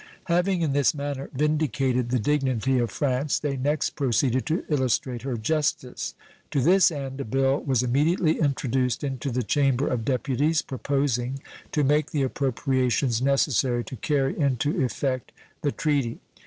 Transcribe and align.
Having 0.23 0.63
in 0.63 0.73
this 0.73 0.95
manner 0.95 1.29
vindicated 1.31 2.09
the 2.09 2.17
dignity 2.17 2.79
of 2.79 2.89
France, 2.89 3.37
they 3.37 3.55
next 3.55 3.91
proceeded 3.91 4.47
to 4.47 4.65
illustrate 4.67 5.21
her 5.21 5.37
justice. 5.37 6.15
To 6.49 6.59
this 6.59 6.89
end 6.89 7.21
a 7.21 7.23
bill 7.23 7.59
was 7.61 7.83
immediately 7.83 8.39
introduced 8.39 9.03
into 9.03 9.29
the 9.29 9.43
Chamber 9.43 9.87
of 9.87 10.03
Deputies 10.03 10.63
proposing 10.63 11.39
to 11.71 11.83
make 11.83 12.09
the 12.09 12.23
appropriations 12.23 13.21
necessary 13.21 13.83
to 13.83 13.95
carry 13.95 14.35
into 14.39 14.83
effect 14.83 15.31
the 15.61 15.71
treaty. 15.71 16.19